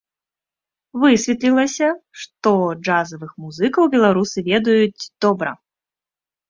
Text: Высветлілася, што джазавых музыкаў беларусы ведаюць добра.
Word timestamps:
Высветлілася, 1.03 1.89
што 2.23 2.55
джазавых 2.85 3.31
музыкаў 3.45 3.83
беларусы 3.99 4.37
ведаюць 4.53 5.09
добра. 5.29 5.51